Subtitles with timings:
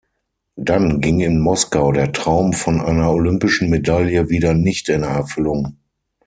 [0.55, 5.77] Dann ging in Moskau der Traum von einer olympischen Medaille wieder nicht in Erfüllung.